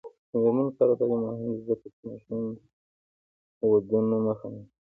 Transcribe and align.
د 0.29 0.31
میرمنو 0.43 0.71
کار 0.77 0.87
او 0.91 0.97
تعلیم 0.99 1.19
مهم 1.23 1.39
دی 1.45 1.55
ځکه 1.69 1.87
چې 1.95 2.01
ماشوم 2.09 2.41
ودونو 3.71 4.15
مخه 4.27 4.47
نیسي. 4.53 4.71